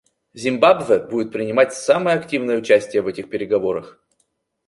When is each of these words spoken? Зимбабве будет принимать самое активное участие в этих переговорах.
Зимбабве 0.33 0.97
будет 0.97 1.31
принимать 1.31 1.75
самое 1.75 2.17
активное 2.17 2.57
участие 2.57 3.03
в 3.03 3.07
этих 3.07 3.29
переговорах. 3.29 4.01